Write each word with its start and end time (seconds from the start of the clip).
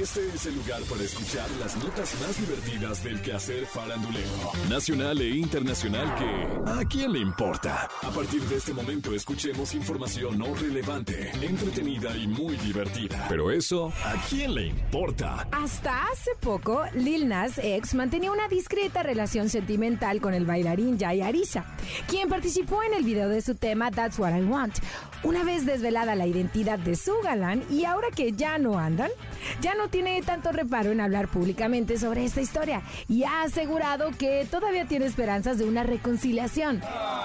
Este 0.00 0.26
es 0.34 0.46
el 0.46 0.54
lugar 0.54 0.80
para 0.84 1.02
escuchar 1.02 1.46
las 1.60 1.76
notas 1.76 2.18
más 2.22 2.40
divertidas 2.40 3.04
del 3.04 3.20
quehacer 3.20 3.66
farandulero, 3.66 4.50
nacional 4.70 5.20
e 5.20 5.28
internacional 5.28 6.14
que 6.14 6.70
¿a 6.70 6.82
quién 6.86 7.12
le 7.12 7.18
importa? 7.18 7.86
A 8.00 8.10
partir 8.10 8.40
de 8.44 8.56
este 8.56 8.72
momento 8.72 9.14
escuchemos 9.14 9.74
información 9.74 10.38
no 10.38 10.54
relevante, 10.54 11.30
entretenida 11.42 12.16
y 12.16 12.26
muy 12.26 12.56
divertida. 12.56 13.26
Pero 13.28 13.50
eso, 13.50 13.92
¿a 14.02 14.14
quién 14.30 14.54
le 14.54 14.68
importa? 14.68 15.46
Hasta 15.52 16.06
hace 16.06 16.30
poco, 16.40 16.82
Lil 16.94 17.28
Nas 17.28 17.58
X 17.58 17.92
mantenía 17.92 18.32
una 18.32 18.48
discreta 18.48 19.02
relación 19.02 19.50
sentimental 19.50 20.22
con 20.22 20.32
el 20.32 20.46
bailarín 20.46 20.98
Jay 20.98 21.20
Arisa, 21.20 21.66
quien 22.08 22.30
participó 22.30 22.82
en 22.82 22.94
el 22.94 23.04
video 23.04 23.28
de 23.28 23.42
su 23.42 23.54
tema 23.54 23.90
That's 23.90 24.18
What 24.18 24.34
I 24.34 24.44
Want. 24.44 24.78
Una 25.24 25.44
vez 25.44 25.66
desvelada 25.66 26.14
la 26.14 26.26
identidad 26.26 26.78
de 26.78 26.96
su 26.96 27.12
galán 27.22 27.62
y 27.68 27.84
ahora 27.84 28.08
que 28.16 28.32
ya 28.32 28.56
no 28.56 28.78
andan, 28.78 29.10
ya 29.60 29.74
no 29.74 29.89
tiene 29.90 30.22
tanto 30.22 30.52
reparo 30.52 30.90
en 30.90 31.00
hablar 31.00 31.28
públicamente 31.28 31.98
sobre 31.98 32.24
esta 32.24 32.40
historia 32.40 32.82
y 33.08 33.24
ha 33.24 33.42
asegurado 33.42 34.10
que 34.16 34.46
todavía 34.50 34.86
tiene 34.86 35.06
esperanzas 35.06 35.58
de 35.58 35.64
una 35.64 35.82
reconciliación. 35.82 36.80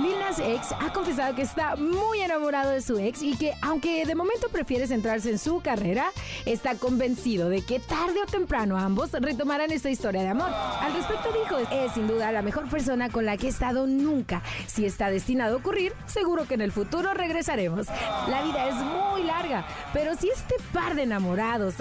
Lil 0.00 0.18
Nas 0.18 0.38
X 0.38 0.74
ha 0.78 0.92
confesado 0.92 1.34
que 1.34 1.42
está 1.42 1.76
muy 1.76 2.20
enamorado 2.20 2.70
de 2.70 2.80
su 2.80 2.98
ex 2.98 3.22
y 3.22 3.36
que 3.36 3.52
aunque 3.62 4.04
de 4.04 4.14
momento 4.14 4.48
prefiere 4.50 4.86
centrarse 4.86 5.30
en 5.30 5.38
su 5.38 5.60
carrera, 5.60 6.06
está 6.44 6.74
convencido 6.74 7.48
de 7.48 7.62
que 7.62 7.80
tarde 7.80 8.22
o 8.22 8.26
temprano 8.26 8.76
ambos 8.76 9.12
retomarán 9.12 9.72
esta 9.72 9.90
historia 9.90 10.22
de 10.22 10.28
amor. 10.28 10.50
Al 10.50 10.92
respecto 10.92 11.28
dijo, 11.32 11.58
es 11.72 11.92
sin 11.92 12.06
duda 12.06 12.30
la 12.32 12.42
mejor 12.42 12.68
persona 12.68 13.08
con 13.08 13.24
la 13.24 13.36
que 13.36 13.46
he 13.46 13.50
estado 13.50 13.86
nunca. 13.86 14.42
Si 14.66 14.84
está 14.84 15.10
destinado 15.10 15.54
a 15.54 15.58
ocurrir, 15.58 15.92
seguro 16.06 16.46
que 16.46 16.54
en 16.54 16.60
el 16.60 16.72
futuro 16.72 17.14
regresaremos. 17.14 17.86
La 18.28 18.42
vida 18.42 18.68
es 18.68 18.74
muy 18.74 19.24
larga, 19.24 19.66
pero 19.92 20.14
si 20.14 20.28
este 20.28 20.54
par 20.72 20.94
de 20.94 21.02
enamorados 21.02 21.74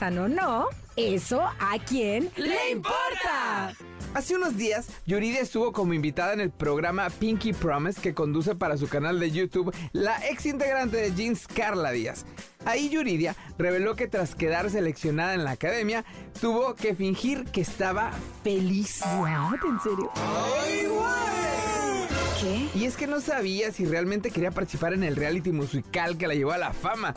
o 0.00 0.28
no, 0.28 0.66
eso 0.96 1.42
a 1.42 1.78
quién 1.86 2.30
le 2.36 2.70
importa. 2.70 3.74
Hace 4.14 4.36
unos 4.36 4.56
días, 4.56 4.88
Yuridia 5.06 5.40
estuvo 5.40 5.72
como 5.72 5.94
invitada 5.94 6.32
en 6.32 6.40
el 6.40 6.50
programa 6.50 7.08
Pinky 7.10 7.52
Promise 7.52 8.00
que 8.00 8.14
conduce 8.14 8.54
para 8.54 8.76
su 8.76 8.88
canal 8.88 9.20
de 9.20 9.30
YouTube 9.30 9.74
la 9.92 10.18
ex 10.28 10.46
integrante 10.46 10.96
de 10.96 11.14
Jeans, 11.14 11.46
Carla 11.46 11.90
Díaz. 11.92 12.24
Ahí 12.64 12.90
Yuridia 12.90 13.36
reveló 13.58 13.96
que 13.96 14.08
tras 14.08 14.34
quedar 14.34 14.70
seleccionada 14.70 15.34
en 15.34 15.44
la 15.44 15.52
academia, 15.52 16.04
tuvo 16.40 16.74
que 16.74 16.94
fingir 16.94 17.44
que 17.44 17.60
estaba 17.62 18.12
feliz. 18.42 19.02
¿En 19.02 19.80
serio? 19.80 20.10
¿Qué? 22.40 22.68
Y 22.78 22.84
es 22.84 22.96
que 22.96 23.06
no 23.06 23.20
sabía 23.20 23.72
si 23.72 23.84
realmente 23.86 24.30
quería 24.30 24.50
participar 24.50 24.94
en 24.94 25.04
el 25.04 25.16
reality 25.16 25.52
musical 25.52 26.18
que 26.18 26.26
la 26.26 26.34
llevó 26.34 26.52
a 26.52 26.58
la 26.58 26.72
fama. 26.72 27.14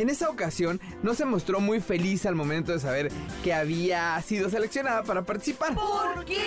En 0.00 0.08
esa 0.08 0.30
ocasión 0.30 0.80
no 1.02 1.12
se 1.12 1.26
mostró 1.26 1.60
muy 1.60 1.78
feliz 1.78 2.24
al 2.24 2.34
momento 2.34 2.72
de 2.72 2.78
saber 2.78 3.12
que 3.44 3.52
había 3.52 4.18
sido 4.22 4.48
seleccionada 4.48 5.02
para 5.02 5.26
participar. 5.26 5.74
¿Por 5.74 6.24
qué? 6.24 6.38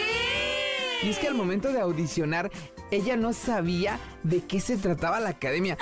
Y 1.03 1.11
es 1.11 1.19
que 1.19 1.27
al 1.27 1.35
momento 1.35 1.71
de 1.71 1.79
audicionar, 1.79 2.49
ella 2.89 3.15
no 3.15 3.31
sabía 3.31 3.99
de 4.23 4.43
qué 4.43 4.59
se 4.59 4.75
trataba 4.75 5.19
la 5.19 5.29
academia. 5.29 5.77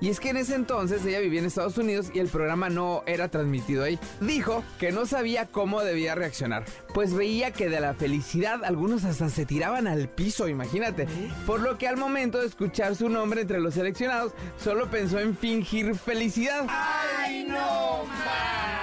Y 0.00 0.08
es 0.10 0.20
que 0.20 0.30
en 0.30 0.36
ese 0.36 0.54
entonces 0.54 1.04
ella 1.04 1.20
vivía 1.20 1.40
en 1.40 1.46
Estados 1.46 1.78
Unidos 1.78 2.10
y 2.12 2.18
el 2.18 2.28
programa 2.28 2.68
no 2.68 3.02
era 3.06 3.28
transmitido 3.28 3.84
ahí. 3.84 3.98
Dijo 4.20 4.62
que 4.78 4.92
no 4.92 5.06
sabía 5.06 5.46
cómo 5.46 5.82
debía 5.82 6.14
reaccionar, 6.14 6.64
pues 6.94 7.14
veía 7.14 7.52
que 7.52 7.68
de 7.68 7.80
la 7.80 7.94
felicidad 7.94 8.64
algunos 8.64 9.04
hasta 9.04 9.28
se 9.28 9.46
tiraban 9.46 9.86
al 9.86 10.08
piso, 10.08 10.48
imagínate. 10.48 11.06
Por 11.46 11.60
lo 11.60 11.78
que 11.78 11.88
al 11.88 11.96
momento 11.96 12.38
de 12.38 12.46
escuchar 12.46 12.96
su 12.96 13.08
nombre 13.08 13.42
entre 13.42 13.60
los 13.60 13.74
seleccionados, 13.74 14.32
solo 14.62 14.90
pensó 14.90 15.18
en 15.18 15.36
fingir 15.36 15.94
felicidad. 15.94 16.66
¡Ay, 16.68 17.44
no, 17.44 18.04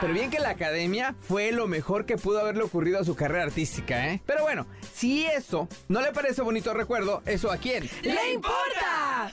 Pero 0.02 0.14
bien 0.14 0.30
que 0.30 0.40
la 0.40 0.50
academia 0.50 1.16
fue 1.22 1.52
lo 1.52 1.68
mejor 1.68 2.06
que 2.06 2.18
pudo 2.18 2.40
haberle 2.40 2.64
ocurrido 2.64 3.00
a 3.00 3.04
su 3.04 3.16
carrera 3.16 3.44
artística, 3.44 4.10
¿eh? 4.10 4.22
Pero 4.26 4.44
bueno, 4.44 4.66
si 4.94 5.26
eso 5.26 5.68
no 5.88 6.02
le 6.02 6.12
parece 6.12 6.42
bonito 6.42 6.74
recuerdo, 6.74 7.22
¿eso 7.26 7.52
a 7.52 7.58
quién? 7.58 7.90
¡Le 8.02 8.34
importa! 8.34 8.83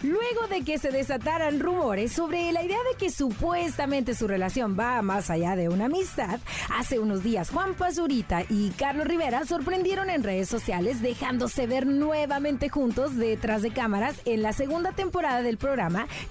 Luego 0.02 0.46
de 0.48 0.62
que 0.62 0.78
se 0.78 0.90
desataran 0.90 1.60
rumores 1.60 2.12
sobre 2.12 2.52
la 2.52 2.62
idea 2.62 2.78
de 2.90 2.98
que 2.98 3.10
supuestamente 3.10 4.14
su 4.14 4.26
relación 4.28 4.76
va 4.78 5.02
más 5.02 5.30
allá 5.30 5.56
de 5.56 5.68
una 5.68 5.86
amistad, 5.86 6.40
hace 6.76 6.98
unos 6.98 7.22
días 7.22 7.50
Juan 7.50 7.74
Pazurita 7.74 8.42
y 8.48 8.70
Carlos 8.70 9.06
Rivera 9.06 9.44
sorprendieron 9.44 10.10
en 10.10 10.22
redes 10.22 10.48
sociales 10.48 11.02
dejándose 11.02 11.66
ver 11.66 11.86
nuevamente 11.86 12.68
juntos 12.68 13.16
detrás 13.16 13.62
de 13.62 13.70
cámaras 13.70 14.16
en 14.24 14.42
la 14.42 14.52
segunda 14.52 14.92
temporada 14.92 15.42
del 15.42 15.58
programa 15.58 15.80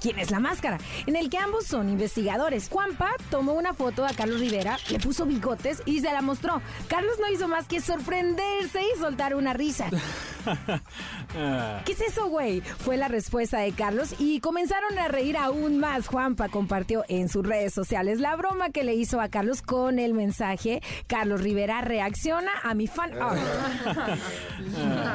¿Quién 0.01 0.19
es 0.19 0.31
la 0.31 0.39
máscara? 0.39 0.77
En 1.05 1.15
el 1.15 1.29
que 1.29 1.37
ambos 1.37 1.65
son 1.65 1.89
investigadores. 1.89 2.69
Juanpa 2.69 3.11
tomó 3.29 3.53
una 3.53 3.73
foto 3.73 4.05
a 4.05 4.13
Carlos 4.13 4.39
Rivera, 4.39 4.77
le 4.89 4.99
puso 4.99 5.25
bigotes 5.25 5.81
y 5.85 5.99
se 5.99 6.11
la 6.11 6.21
mostró. 6.21 6.61
Carlos 6.87 7.15
no 7.19 7.31
hizo 7.31 7.47
más 7.47 7.67
que 7.67 7.81
sorprenderse 7.81 8.81
y 8.81 8.99
soltar 8.99 9.35
una 9.35 9.53
risa. 9.53 9.89
¿Qué 11.85 11.91
es 11.91 12.01
eso, 12.01 12.27
güey? 12.29 12.61
Fue 12.61 12.97
la 12.97 13.07
respuesta 13.07 13.59
de 13.59 13.71
Carlos 13.71 14.15
y 14.19 14.39
comenzaron 14.39 14.97
a 14.97 15.07
reír 15.07 15.37
aún 15.37 15.79
más. 15.79 16.07
Juanpa 16.07 16.49
compartió 16.49 17.03
en 17.07 17.29
sus 17.29 17.45
redes 17.45 17.73
sociales 17.73 18.19
la 18.19 18.35
broma 18.35 18.69
que 18.69 18.83
le 18.83 18.95
hizo 18.95 19.21
a 19.21 19.29
Carlos 19.29 19.61
con 19.61 19.99
el 19.99 20.13
mensaje 20.13 20.81
Carlos 21.07 21.41
Rivera 21.41 21.81
reacciona 21.81 22.51
a 22.63 22.73
mi 22.73 22.87
fan 22.87 23.11
art". 23.21 23.39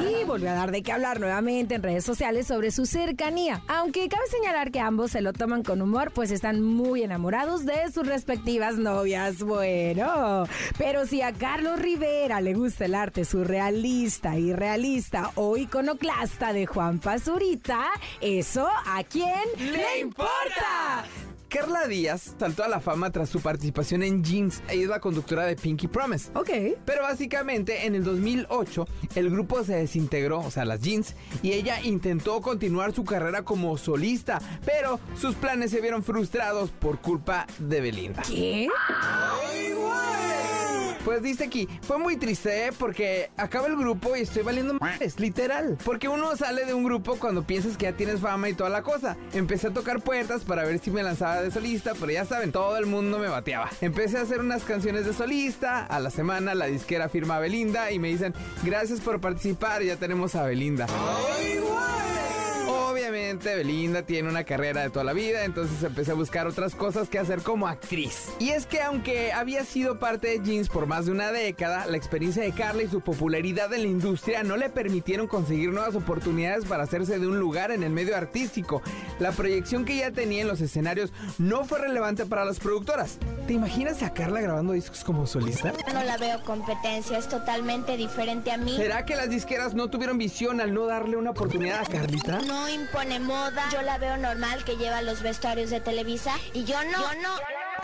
y 0.00 0.24
volvió 0.24 0.50
a 0.50 0.54
dar 0.54 0.70
de 0.70 0.82
qué 0.82 0.92
hablar 0.92 1.20
nuevamente 1.20 1.74
en 1.74 1.82
redes 1.82 2.04
sociales 2.04 2.46
sobre 2.46 2.70
su 2.70 2.86
cercanía. 2.86 3.62
Aunque 3.68 4.08
cabe 4.08 4.26
señalar 4.28 4.70
que 4.70 4.80
ambos 4.80 5.12
se 5.12 5.20
lo 5.20 5.32
toman 5.32 5.62
con 5.62 5.82
humor, 5.82 6.12
pues 6.12 6.30
están 6.30 6.62
muy 6.62 7.02
enamorados 7.02 7.64
de 7.64 7.90
sus 7.92 8.06
respectivas 8.06 8.76
novias. 8.76 9.42
Bueno, 9.42 10.46
pero 10.78 11.06
si 11.06 11.22
a 11.22 11.32
Carlos 11.32 11.78
Rivera 11.78 12.40
le 12.40 12.54
gusta 12.54 12.84
el 12.84 12.94
arte 12.94 13.24
surrealista, 13.24 14.34
o 15.34 15.56
iconoclasta 15.56 16.52
de 16.52 16.66
Juan 16.66 16.98
Pazurita, 16.98 17.90
¿eso 18.20 18.68
a 18.86 19.02
quién 19.04 19.32
le 19.58 20.00
importa? 20.00 21.04
Carla 21.54 21.86
Díaz 21.86 22.34
saltó 22.36 22.64
a 22.64 22.68
la 22.68 22.80
fama 22.80 23.10
tras 23.10 23.28
su 23.28 23.40
participación 23.40 24.02
en 24.02 24.24
Jeans. 24.24 24.60
Ella 24.68 24.82
es 24.82 24.88
la 24.88 24.98
conductora 24.98 25.44
de 25.44 25.54
Pinky 25.54 25.86
Promise. 25.86 26.32
Ok. 26.34 26.50
Pero 26.84 27.02
básicamente 27.02 27.86
en 27.86 27.94
el 27.94 28.02
2008 28.02 28.88
el 29.14 29.30
grupo 29.30 29.62
se 29.62 29.76
desintegró, 29.76 30.40
o 30.40 30.50
sea, 30.50 30.64
las 30.64 30.80
Jeans, 30.80 31.14
y 31.44 31.52
ella 31.52 31.80
intentó 31.80 32.40
continuar 32.40 32.92
su 32.92 33.04
carrera 33.04 33.44
como 33.44 33.78
solista, 33.78 34.40
pero 34.64 34.98
sus 35.16 35.36
planes 35.36 35.70
se 35.70 35.80
vieron 35.80 36.02
frustrados 36.02 36.70
por 36.70 36.98
culpa 36.98 37.46
de 37.60 37.80
Belinda. 37.80 38.22
¿Qué? 38.22 38.68
Pues 41.04 41.22
dice 41.22 41.44
aquí, 41.44 41.68
fue 41.82 41.98
muy 41.98 42.16
triste 42.16 42.66
¿eh? 42.66 42.70
porque 42.78 43.30
acaba 43.36 43.66
el 43.66 43.76
grupo 43.76 44.16
y 44.16 44.20
estoy 44.20 44.42
valiendo 44.42 44.78
es 45.00 45.20
literal. 45.20 45.76
Porque 45.84 46.08
uno 46.08 46.34
sale 46.36 46.64
de 46.64 46.74
un 46.74 46.84
grupo 46.84 47.16
cuando 47.16 47.42
piensas 47.42 47.76
que 47.76 47.84
ya 47.84 47.92
tienes 47.92 48.20
fama 48.20 48.48
y 48.48 48.54
toda 48.54 48.70
la 48.70 48.82
cosa. 48.82 49.16
Empecé 49.32 49.68
a 49.68 49.70
tocar 49.72 50.00
puertas 50.00 50.42
para 50.44 50.64
ver 50.64 50.78
si 50.78 50.90
me 50.90 51.02
lanzaba 51.02 51.42
de 51.42 51.50
solista, 51.50 51.92
pero 51.98 52.10
ya 52.10 52.24
saben, 52.24 52.52
todo 52.52 52.76
el 52.76 52.86
mundo 52.86 53.18
me 53.18 53.28
bateaba. 53.28 53.70
Empecé 53.80 54.18
a 54.18 54.22
hacer 54.22 54.40
unas 54.40 54.64
canciones 54.64 55.04
de 55.06 55.12
solista, 55.12 55.84
a 55.84 56.00
la 56.00 56.10
semana 56.10 56.54
la 56.54 56.66
disquera 56.66 57.08
firma 57.08 57.36
a 57.36 57.40
Belinda 57.40 57.90
y 57.90 57.98
me 57.98 58.08
dicen, 58.08 58.34
gracias 58.62 59.00
por 59.00 59.20
participar, 59.20 59.82
ya 59.82 59.96
tenemos 59.96 60.34
a 60.34 60.44
Belinda. 60.44 60.86
Obviamente 63.06 63.54
Belinda 63.54 64.00
tiene 64.00 64.30
una 64.30 64.44
carrera 64.44 64.80
de 64.80 64.88
toda 64.88 65.04
la 65.04 65.12
vida, 65.12 65.44
entonces 65.44 65.82
empecé 65.82 66.12
a 66.12 66.14
buscar 66.14 66.46
otras 66.46 66.74
cosas 66.74 67.10
que 67.10 67.18
hacer 67.18 67.42
como 67.42 67.68
actriz. 67.68 68.30
Y 68.38 68.48
es 68.48 68.64
que 68.64 68.80
aunque 68.80 69.30
había 69.30 69.62
sido 69.66 69.98
parte 69.98 70.28
de 70.28 70.40
Jeans 70.42 70.70
por 70.70 70.86
más 70.86 71.04
de 71.04 71.12
una 71.12 71.30
década, 71.30 71.84
la 71.84 71.98
experiencia 71.98 72.42
de 72.42 72.52
Carla 72.52 72.82
y 72.82 72.88
su 72.88 73.02
popularidad 73.02 73.70
en 73.74 73.82
la 73.82 73.88
industria 73.88 74.42
no 74.42 74.56
le 74.56 74.70
permitieron 74.70 75.26
conseguir 75.26 75.70
nuevas 75.70 75.94
oportunidades 75.96 76.64
para 76.64 76.84
hacerse 76.84 77.18
de 77.18 77.26
un 77.26 77.38
lugar 77.38 77.72
en 77.72 77.82
el 77.82 77.90
medio 77.90 78.16
artístico. 78.16 78.80
La 79.18 79.32
proyección 79.32 79.84
que 79.84 79.96
ella 79.96 80.10
tenía 80.10 80.40
en 80.40 80.48
los 80.48 80.62
escenarios 80.62 81.12
no 81.36 81.66
fue 81.66 81.80
relevante 81.80 82.24
para 82.24 82.46
las 82.46 82.58
productoras. 82.58 83.18
¿Te 83.46 83.52
imaginas 83.52 84.02
a 84.02 84.10
Carla 84.14 84.40
grabando 84.40 84.72
discos 84.72 85.04
como 85.04 85.26
solista? 85.26 85.72
No 85.92 86.02
la 86.02 86.16
veo 86.16 86.42
competencia, 86.44 87.18
es 87.18 87.28
totalmente 87.28 87.96
diferente 87.98 88.50
a 88.50 88.56
mí. 88.56 88.74
¿Será 88.74 89.04
que 89.04 89.16
las 89.16 89.28
disqueras 89.28 89.74
no 89.74 89.90
tuvieron 89.90 90.16
visión 90.16 90.62
al 90.62 90.72
no 90.72 90.86
darle 90.86 91.18
una 91.18 91.30
oportunidad 91.30 91.80
a 91.82 91.84
Carlita? 91.84 92.40
No 92.40 92.68
impone 92.70 93.20
moda. 93.20 93.64
Yo 93.70 93.82
la 93.82 93.98
veo 93.98 94.16
normal 94.16 94.64
que 94.64 94.76
lleva 94.76 95.02
los 95.02 95.22
vestuarios 95.22 95.68
de 95.68 95.80
Televisa 95.80 96.32
y 96.54 96.64
yo 96.64 96.76
no. 96.84 96.92
Yo 96.92 97.20
no. 97.22 97.34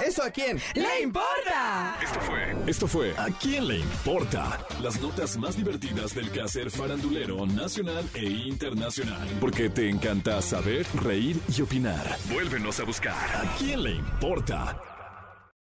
¿Eso 0.04 0.22
a 0.22 0.30
quién? 0.30 0.58
¡Le 0.74 1.02
importa! 1.02 1.98
Esto 2.02 2.20
fue, 2.20 2.56
esto 2.66 2.86
fue 2.86 3.14
¿A 3.18 3.26
quién 3.38 3.68
le 3.68 3.80
importa? 3.80 4.58
Las 4.80 4.98
notas 4.98 5.36
más 5.36 5.58
divertidas 5.58 6.14
del 6.14 6.30
quehacer 6.30 6.70
farandulero 6.70 7.44
nacional 7.44 8.08
e 8.14 8.24
internacional. 8.24 9.28
Porque 9.40 9.68
te 9.68 9.90
encanta 9.90 10.40
saber, 10.40 10.86
reír 10.94 11.38
y 11.54 11.60
opinar. 11.60 12.16
Vuélvenos 12.32 12.80
a 12.80 12.84
buscar 12.84 13.12
¿A 13.12 13.56
quién 13.58 13.82
le 13.82 13.90
importa? 13.90 14.80